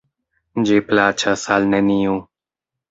[0.69, 2.19] Ĝi plaĉas al neniu.